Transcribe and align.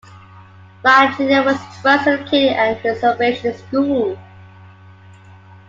Vine 0.83 1.13
Junior 1.15 1.43
was 1.43 1.57
first 1.83 2.07
educated 2.07 2.57
at 2.57 2.83
reservation 2.83 3.53
schools. 3.55 4.17